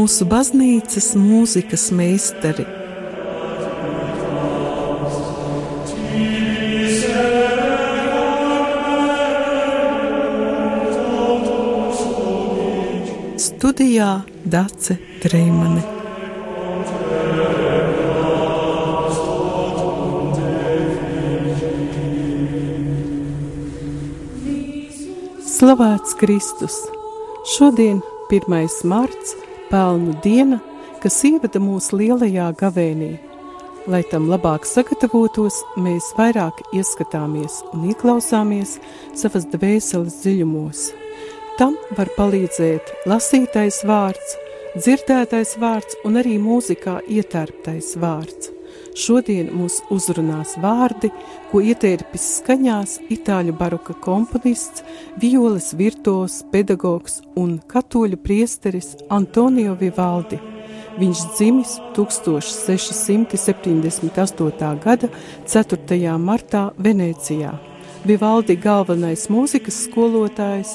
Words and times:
mūsu 0.00 0.24
baznīcas 0.24 1.10
mūzikas 1.18 1.90
meistari. 1.92 2.64
Studijā 13.40 14.12
Dace 14.54 14.96
Treimane. 15.20 15.84
Slavēts 25.50 26.16
Kristus! 26.22 26.80
Šodien, 27.56 28.00
1. 28.32 28.68
marts, 28.88 29.36
pelnu 29.70 30.16
diena, 30.24 30.60
kas 31.02 31.16
ievada 31.24 31.62
mūsu 31.62 31.98
lielajā 32.00 32.50
gavēnī. 32.60 33.10
Lai 33.90 34.02
tam 34.10 34.28
labāk 34.28 34.66
sagatavotos, 34.68 35.62
mēs 35.80 36.10
vairāk 36.18 36.60
ieskatāmies 36.76 37.62
un 37.72 37.88
ieklausāmies 37.88 38.76
savas 39.16 39.48
dvēseles 39.54 40.20
dziļumos. 40.20 40.84
Tam 41.56 41.78
var 41.96 42.12
palīdzēt 42.18 42.92
lasītais 43.08 43.80
vārds, 43.88 44.36
dzirdētais 44.76 45.56
vārds 45.60 45.98
un 46.04 46.20
arī 46.20 46.36
mūzikā 46.42 47.00
ietērptais 47.08 47.94
vārds. 48.00 48.49
Šodien 48.98 49.52
mūs 49.54 49.76
uzrunās 49.94 50.56
vārdi, 50.58 51.12
ko 51.50 51.60
ietērpis 51.62 52.24
skaņās 52.40 53.00
itāļu 53.14 53.52
baroka 53.58 53.94
komponists, 54.02 54.82
violas 55.22 55.74
virtuos, 55.78 56.42
pedagogs 56.50 57.20
un 57.38 57.60
katoļu 57.70 58.16
priesteris 58.24 58.96
Antonio 59.08 59.74
Vivaldi. 59.78 60.38
Viņš 60.98 61.18
dzimis 61.36 61.78
1678. 61.96 64.78
gada 64.84 65.08
4. 65.46 66.18
martā 66.18 66.70
Venecijā. 66.76 67.69
Vivaldi 68.00 68.54
galvenais 68.56 69.26
mūzikas 69.28 69.82
skolotājs 69.84 70.70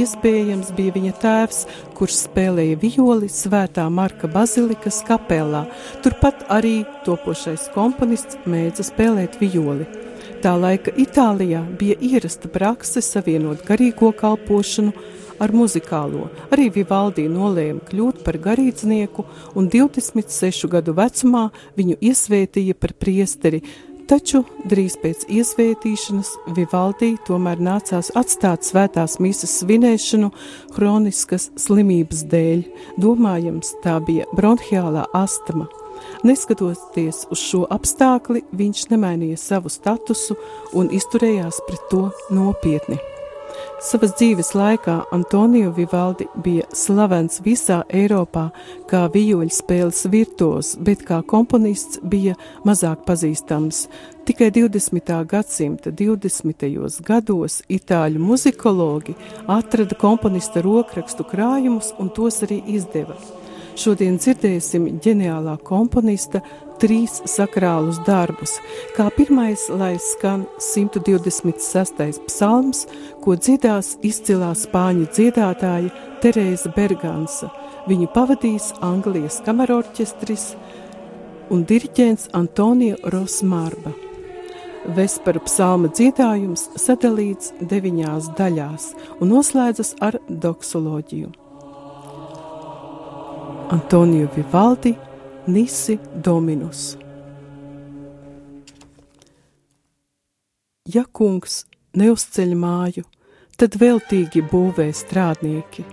iespējams 0.00 0.70
bija 0.72 0.94
viņa 0.94 1.10
tēvs, 1.20 1.58
kurš 1.98 2.22
spēlēja 2.22 2.78
violi 2.80 3.28
Svētā 3.28 3.84
Marka 3.92 4.30
Bazilikas 4.32 5.02
kapelā. 5.04 5.66
Turpat 6.00 6.46
arī 6.48 6.78
topošais 7.04 7.66
komponists 7.74 8.40
mēdza 8.48 8.86
spēlēt 8.88 9.36
violi. 9.42 9.84
Tā 10.40 10.54
laika 10.56 10.94
Itālijā 10.96 11.60
bija 11.76 11.98
ierasta 12.00 12.48
prakse 12.48 13.04
savienot 13.04 13.60
garīgo 13.68 14.08
kalpošanu 14.16 14.94
ar 15.36 15.52
muzikālo. 15.52 16.30
Arī 16.48 16.70
Vivaldi 16.72 17.26
nolēma 17.28 17.84
kļūt 17.90 18.24
par 18.24 18.40
garīdznieku 18.40 19.26
un 19.52 19.68
26 19.68 20.64
gadu 20.72 20.96
vecumā 20.96 21.50
viņu 21.76 22.00
iesvētīja 22.08 22.80
par 22.80 22.96
priesteri, 22.96 23.60
Taču 24.10 24.40
drīz 24.66 24.96
pēc 24.98 25.20
iesvētīšanas 25.30 26.32
Vivaldī 26.56 27.12
tomēr 27.28 27.60
nācās 27.62 28.08
atstāt 28.18 28.66
svētās 28.66 29.20
mīsas 29.22 29.52
svinēšanu 29.60 30.32
hroniskas 30.74 31.46
slimības 31.54 32.24
dēļ. 32.32 32.64
Domājams, 32.98 33.70
tā 33.84 34.00
bija 34.02 34.26
bronhiālā 34.34 35.04
astma. 35.14 35.68
Neskatoties 36.26 37.28
uz 37.30 37.44
šo 37.52 37.62
apstākli, 37.70 38.42
viņš 38.50 38.88
nemainīja 38.90 39.38
savu 39.38 39.70
statusu 39.70 40.34
un 40.74 40.90
izturējās 40.90 41.62
pret 41.70 41.86
to 41.94 42.08
nopietni. 42.34 42.98
Savas 43.80 44.10
dzīves 44.12 44.50
laikā 44.52 44.94
Antonio 45.16 45.70
Vivaldi 45.72 46.26
bija 46.44 46.66
slavens 46.76 47.38
visā 47.40 47.78
Eiropā 47.88 48.50
kā 48.90 49.06
vijoļu 49.14 49.56
spēles 49.56 50.02
virtuos, 50.12 50.74
bet 50.76 51.06
kā 51.08 51.22
komponists 51.24 52.02
bija 52.04 52.36
mazāk 52.68 53.06
pazīstams. 53.08 53.86
Tikai 54.28 54.50
20. 54.52 55.16
gadsimta 55.32 55.96
20. 55.96 56.68
gados 57.08 57.62
itāļu 57.72 58.20
muzikologi 58.20 59.16
atrada 59.48 59.96
komponista 59.96 60.60
rokrakstu 60.60 61.24
krājumus 61.32 61.94
un 61.96 62.12
tos 62.12 62.42
arī 62.44 62.60
izdeva. 62.76 63.16
Šodien 63.80 64.18
dzirdēsim 64.20 64.98
ģeniālā 65.00 65.54
komponista 65.64 66.42
trīs 66.82 67.14
sakrālus 67.24 67.96
darbus. 68.04 68.58
Kā 68.92 69.06
pirmais, 69.14 69.62
lai 69.72 69.94
skan 70.04 70.42
126. 70.60 72.20
psalms, 72.26 72.82
ko 73.24 73.38
dziedās 73.40 73.94
izcilā 74.04 74.50
spāņu 74.58 75.08
dziedātāja 75.16 75.94
Terēza 76.20 76.74
Bergansa. 76.76 77.48
Viņu 77.88 78.10
pavadīs 78.12 78.68
Anglijas 78.84 79.40
kamerorķestris 79.48 80.50
un 81.48 81.64
diriģents 81.64 82.34
Antonio 82.36 83.00
Rosmārba. 83.14 83.96
Vesperu 84.96 85.40
psalma 85.48 85.88
dziedājums 85.88 86.68
sadalīts 86.76 87.54
deviņās 87.60 88.34
daļās 88.36 88.90
un 89.20 89.38
noslēdzas 89.38 89.96
ar 90.04 90.20
doksoloģiju. 90.28 91.49
Antonio 93.72 94.28
Vivaldi 94.36 94.98
Nisi 95.46 95.98
Dominus. 96.24 96.96
Ja 100.90 101.04
kungs 101.12 101.60
neuzceļ 101.94 102.56
māju, 102.58 103.04
tad 103.54 103.78
veltīgi 103.78 104.42
būvē 104.50 104.88
strādnieki. 104.90 105.86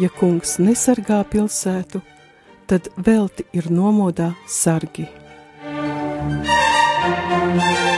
Ja 0.00 0.08
kungs 0.16 0.56
nesargā 0.64 1.20
pilsētu, 1.28 2.00
tad 2.64 2.88
velti 2.96 3.44
ir 3.52 3.68
nomodā 3.68 4.32
sargi. 4.48 5.04
skan 6.20 7.89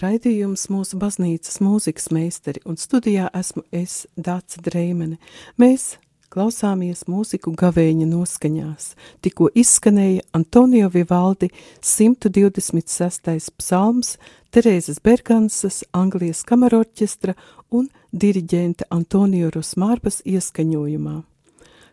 raidījums 0.00 0.68
mūsu 0.72 0.98
baznīcas 1.00 1.60
mūzikas 1.62 2.10
meistari, 2.14 2.62
un 2.64 2.78
studijā 2.80 3.28
esmu 3.36 3.64
es, 3.72 4.06
Dāca 4.16 4.62
Dreimene. 4.64 5.18
Mēs 5.60 5.96
klausāmies 6.30 7.04
mūziku 7.10 7.52
gavēņa 7.58 8.06
noskaņās. 8.10 8.94
Tikko 9.24 9.50
izskanēja 9.58 10.24
Antonio 10.36 10.90
Vivaldi 10.94 11.50
126. 11.82 13.50
psalms, 13.58 14.16
Terēzes 14.50 15.02
Bergansas, 15.04 15.82
Anglijas 15.92 16.42
kamerorķestra 16.48 17.36
un 17.70 17.90
diriģenta 18.10 18.88
Antonio 18.90 19.50
Rosmārbas 19.54 20.22
ieskaņojumā. 20.26 21.20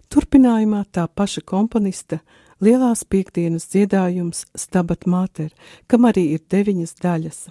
Turpinājumā 0.07 0.85
tā 0.95 1.07
paša 1.07 1.43
komponista 1.45 2.21
Lielās 2.63 3.03
piekdienas 3.05 3.67
dziedājums 3.69 4.47
Stabat 4.57 5.05
Mater, 5.05 5.51
kam 5.85 6.07
arī 6.09 6.31
ir 6.33 6.41
deviņas 6.49 6.95
daļas. 7.03 7.41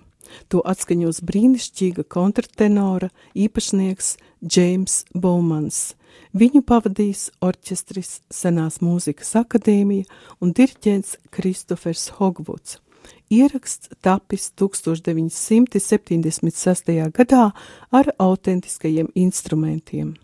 To 0.53 0.59
atskaņos 0.65 1.21
brīnišķīga 1.27 2.03
kontratenora 2.13 3.09
īpašnieks 3.35 4.17
Džeims 4.45 5.05
Baumans. 5.15 5.95
Viņu 6.37 6.61
pavadīs 6.67 7.31
orķestris 7.45 8.21
Senās 8.33 8.81
mūzikas 8.85 9.35
akadēmija 9.41 10.05
un 10.41 10.53
diriģents 10.57 11.17
Kristofers 11.33 12.09
Hogvuds. 12.19 12.71
Ieraksts 13.31 13.89
tapis 14.03 14.53
1976. 14.59 17.11
gadā 17.15 17.53
ar 17.91 18.07
autentiskajiem 18.19 19.09
instrumentiem. 19.15 20.15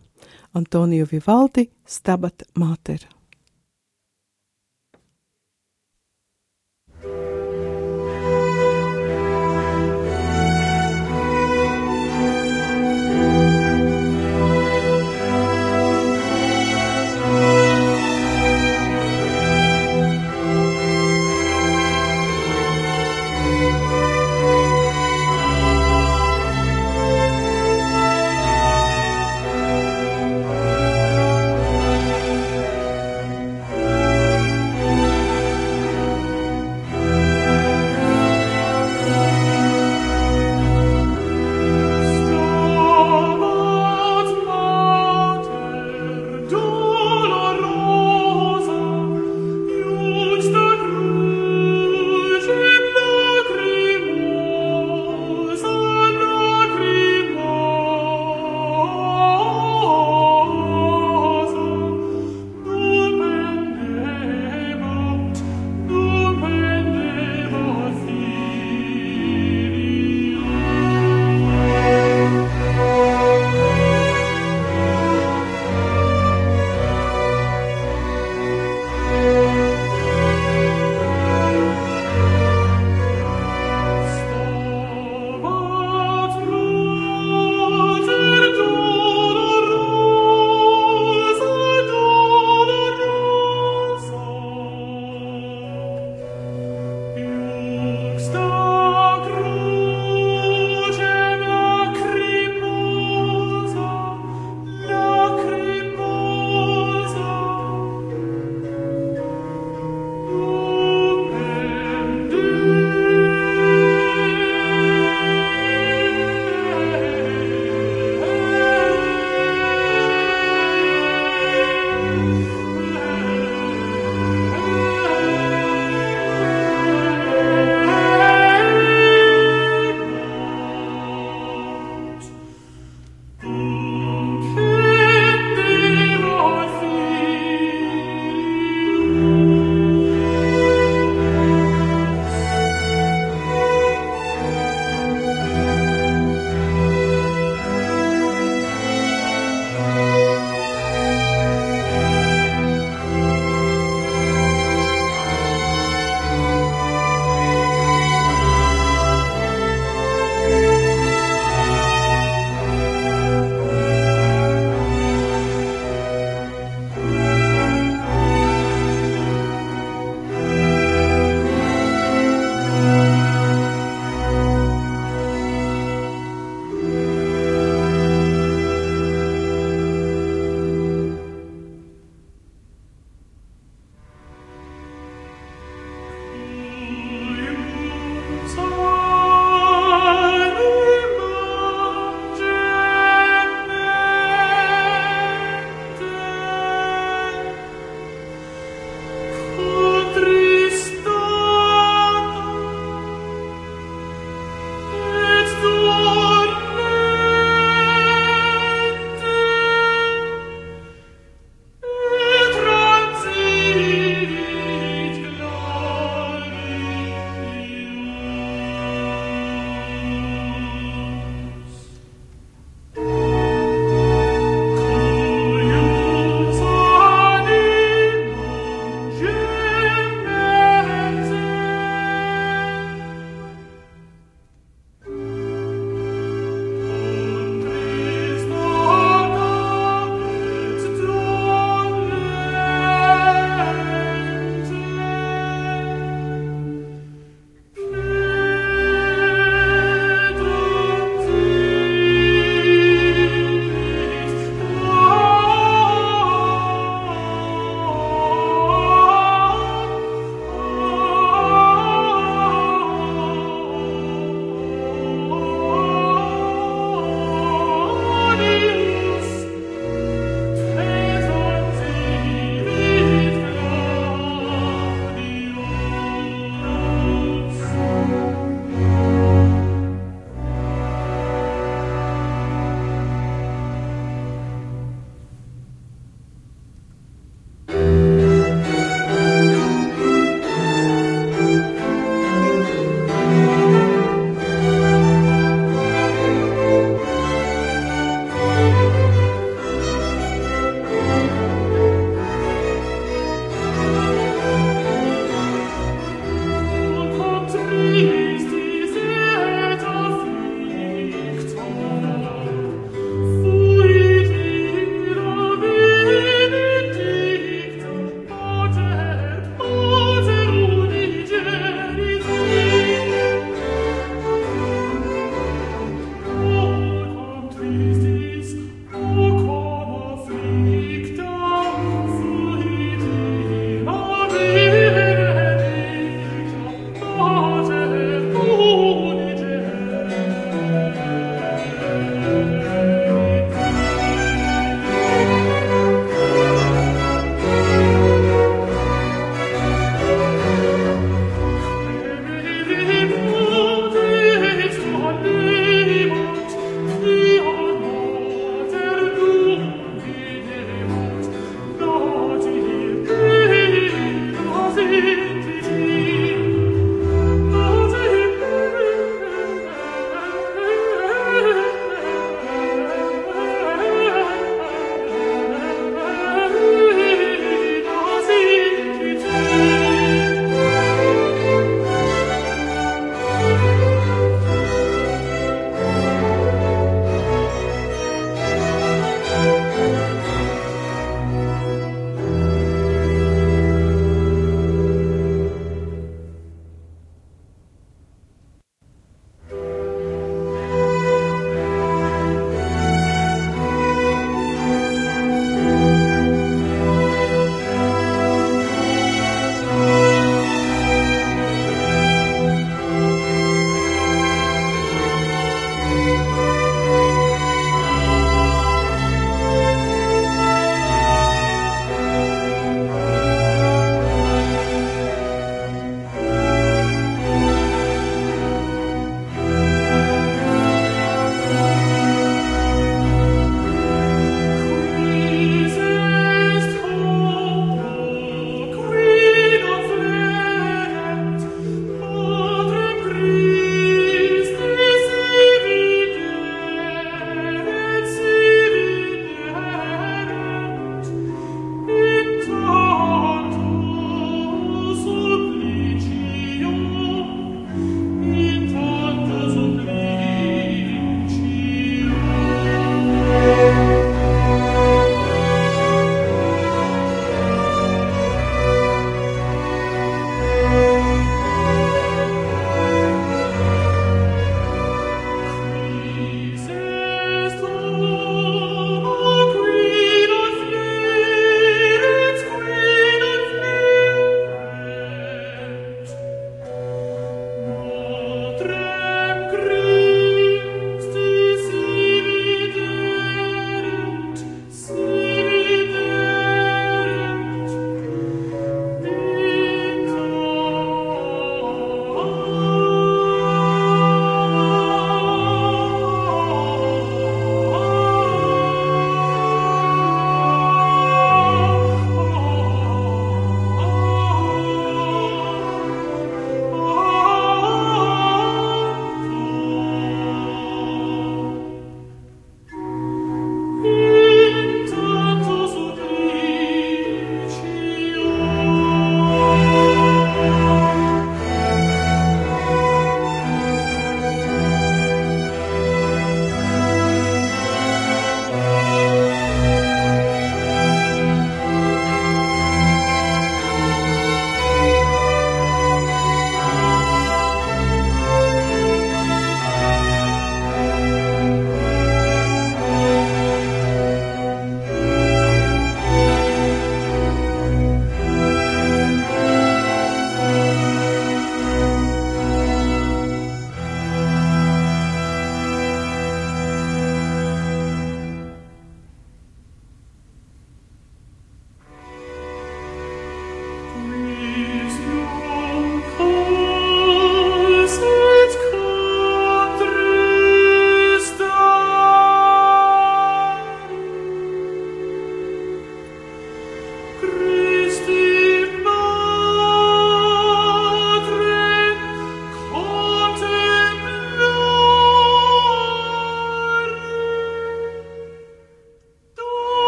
Antonio 0.54 1.06
Vivaldi, 1.10 1.70
Stabat 1.86 2.42
Mater. 2.54 3.21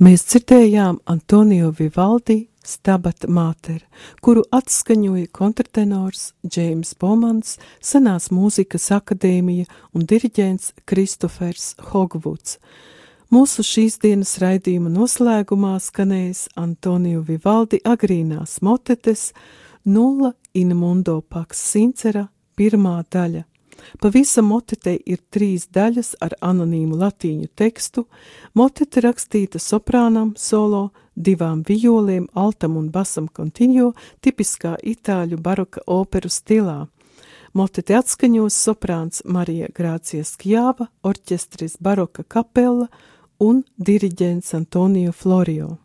Mēs 0.00 0.22
dzirdējām 0.24 1.02
Antonio 1.12 1.74
Vivaldi 1.76 2.46
Stabata 2.64 3.28
Māter, 3.28 3.82
kuru 4.24 4.46
atskaņoja 4.48 5.26
kontratenors 5.36 6.30
Džeims 6.40 6.94
Bomans, 6.96 7.58
senās 7.84 8.30
mūzikas 8.32 8.88
akadēmija 8.96 9.66
un 9.92 10.06
diriģents 10.08 10.70
Kristofers 10.88 11.74
Hogvuds. 11.90 12.56
Mūsu 13.28 13.60
šīs 13.60 14.00
dienas 14.00 14.38
raidījuma 14.40 14.88
noslēgumā 14.94 15.74
skanēs 15.84 16.46
Antonio 16.56 17.20
Vivaldi 17.20 17.82
agrīnās 17.84 18.62
motetes 18.64 19.34
Nulla 19.84 20.32
in 20.56 20.72
mundo 20.80 21.20
pax 21.20 21.60
sincera 21.74 22.24
pirmā 22.56 23.02
daļa. 23.12 23.49
Pavisam 24.00 24.48
motetei 24.50 24.98
ir 25.06 25.20
trīs 25.30 25.66
daļas 25.72 26.14
ar 26.24 26.36
anonīmu 26.40 26.98
latīņu 27.00 27.50
tekstu, 27.56 28.06
motete 28.54 29.02
rakstīta 29.04 29.60
soprānam 29.62 30.34
solo, 30.36 30.90
divām 31.16 31.62
violēm, 31.66 32.28
altam 32.34 32.76
un 32.80 32.88
basam 32.90 33.28
kontiņo, 33.28 33.92
tipiskā 34.24 34.76
itāļu 34.82 35.40
baroka 35.42 35.84
operu 35.86 36.30
stilā. 36.32 36.86
Motete 37.52 37.96
atskaņos 37.98 38.54
soprāns 38.54 39.24
Marija 39.26 39.68
Grācija 39.74 40.24
Skjāva, 40.24 40.86
orķestris 41.02 41.76
baroka 41.82 42.22
kapela 42.22 42.86
un 43.42 43.64
diriģents 43.76 44.54
Antonio 44.54 45.12
Florio. 45.12 45.76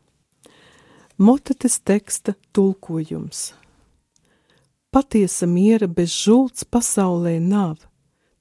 Motetes 1.17 1.79
teksta 1.79 2.35
tulkojums 2.53 3.53
Patiesa 4.95 5.43
miera 5.43 5.89
bez 5.91 6.13
žults 6.23 6.63
pasaulē 6.63 7.33
nav. 7.43 7.81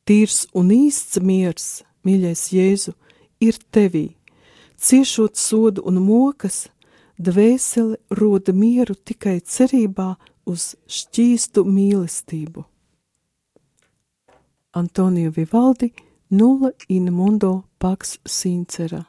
Tīrs 0.06 0.44
un 0.54 0.68
īsts 0.70 1.18
miers, 1.18 1.64
mīļais 2.06 2.42
Jēzu, 2.54 2.92
ir 3.42 3.58
tevī. 3.74 4.04
Ciešot 4.78 5.34
sodu 5.34 5.82
un 5.82 5.98
mokas, 6.04 6.68
dvēsele 7.18 7.98
roda 8.20 8.54
mieru 8.54 8.94
tikai 8.94 9.40
cerībā 9.40 10.12
uz 10.46 10.76
šķīstu 10.86 11.64
mīlestību. 11.66 12.62
Antonio 14.78 15.34
Vivaldi, 15.34 15.90
Nulla 16.30 16.70
in 16.88 17.10
mundo 17.12 17.64
pax 17.78 18.18
sincera. 18.26 19.02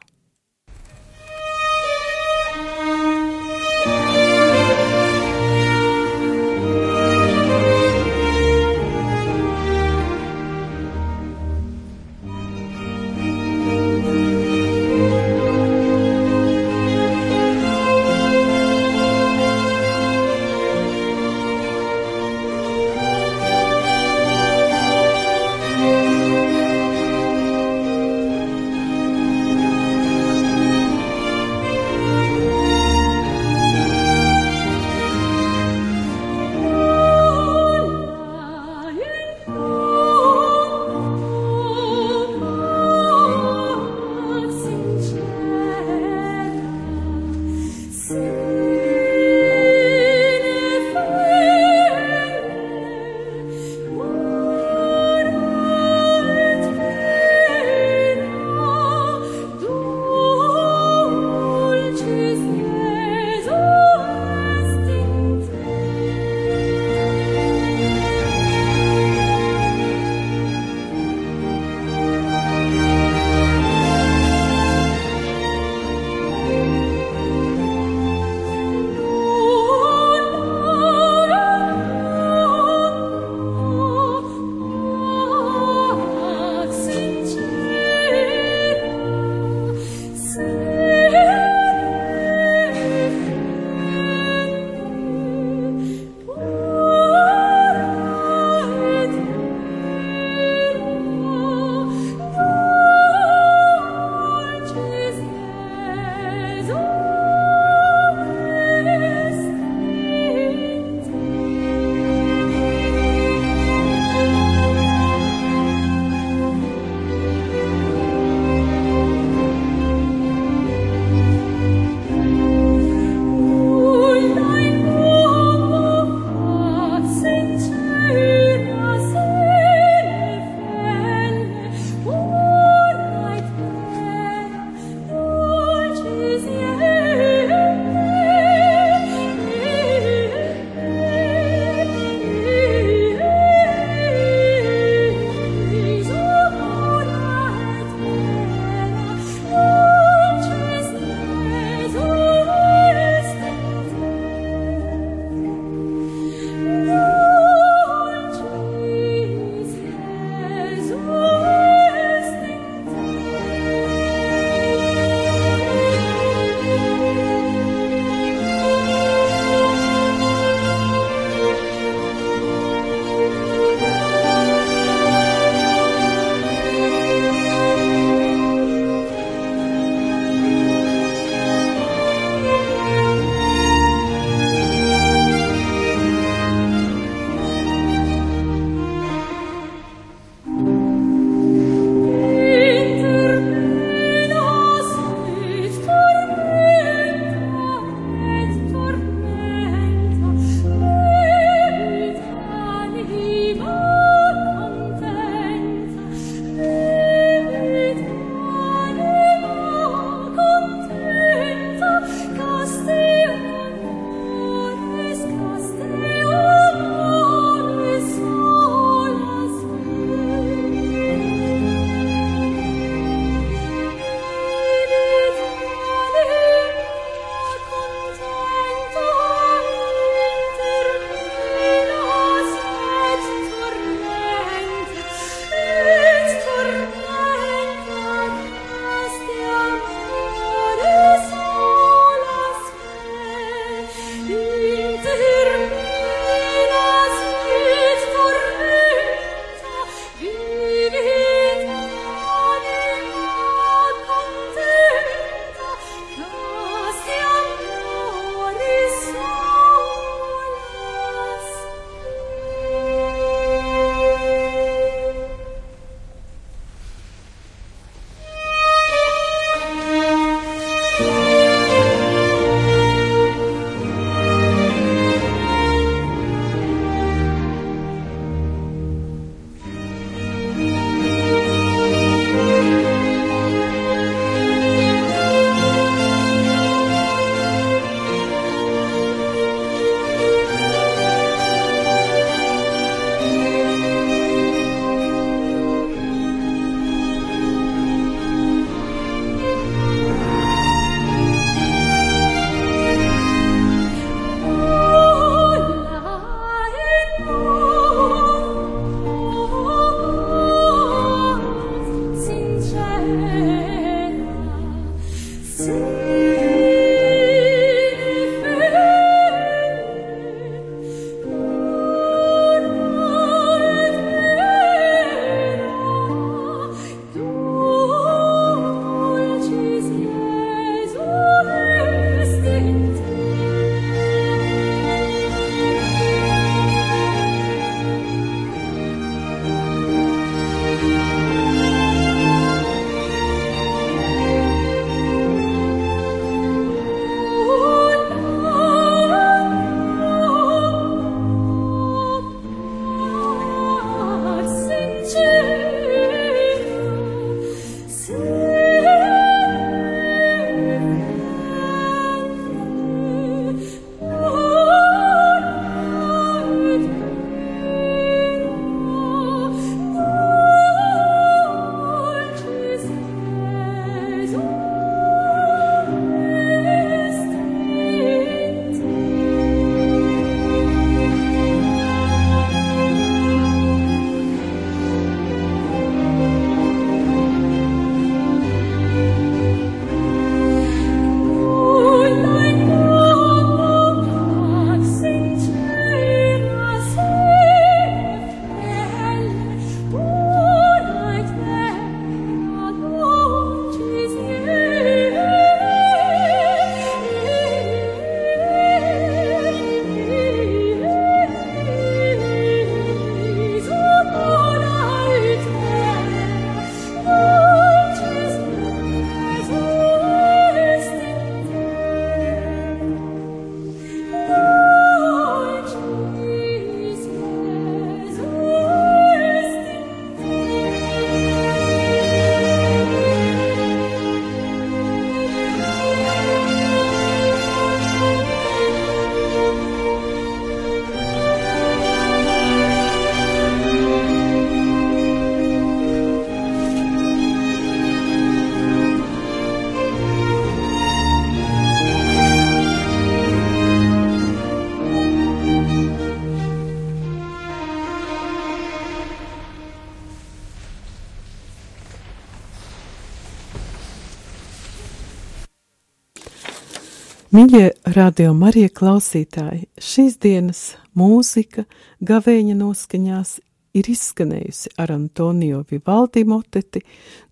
Mīļie 467.36 467.66
radio 467.92 468.30
Marija 468.32 468.70
klausītāji, 468.72 469.66
šīs 469.76 470.14
dienas 470.24 470.60
mūzika 470.96 471.66
gavēņa 472.08 472.54
noskaņās 472.56 473.32
ir 473.76 473.90
izskanējusi 473.92 474.70
ar 474.80 474.94
Antonio 474.94 475.58
Vivaldi 475.68 476.22
moteti 476.24 476.80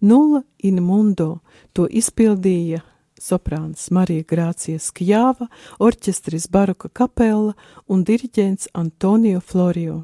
Nulla 0.04 0.42
in 0.60 0.82
Mundo, 0.84 1.38
to 1.72 1.86
izpildīja 1.88 2.82
soprāns 3.16 3.86
Marija 3.96 4.26
Grācija 4.28 4.82
Skjāva, 4.82 5.48
orķestris 5.80 6.50
Baroka 6.52 6.92
kapella 6.92 7.54
un 7.88 8.04
diriģents 8.04 8.74
Antonio 8.76 9.40
Florio. 9.40 10.02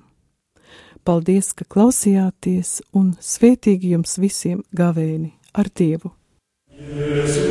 Paldies, 1.05 1.53
ka 1.53 1.68
klausījāties 1.68 2.78
un 2.96 3.12
svētīgi 3.20 3.92
jums 3.98 4.16
visiem 4.16 4.64
gavēni 4.72 5.34
ar 5.53 5.68
Dievu! 5.68 6.14
Jesu, 6.80 7.51